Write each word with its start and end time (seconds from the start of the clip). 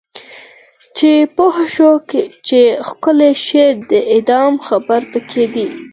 چې 0.97 1.09
پوه 1.35 1.57
شو 1.73 1.91
د 2.47 2.51
ښکلی 2.87 3.31
شعر 3.45 3.75
د 3.91 3.93
اعدام 4.13 4.53
خبر 4.67 5.01
پکې 5.11 5.45
دی 5.53 5.67